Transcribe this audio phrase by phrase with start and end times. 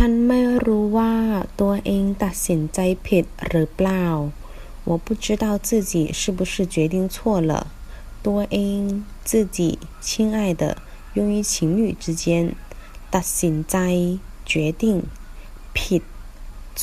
[0.00, 1.12] ฉันไม่รู้ว่า
[1.60, 4.04] ตัวเองตัดสินใจผิดหรือเปล่า
[4.88, 7.16] 我不知道自己是不是决定错
[7.50, 7.52] 了
[8.26, 8.80] ตัวเอง
[9.28, 9.58] 自己
[10.06, 10.62] 亲爱的
[11.16, 12.24] 用于情侣之间
[13.14, 13.76] ตัดสินใจ
[14.50, 14.84] 决定
[15.76, 16.02] ผิด
[16.80, 16.82] 错